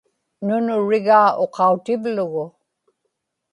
nunurigaa 0.45 1.27
uqautivlugu 1.43 2.43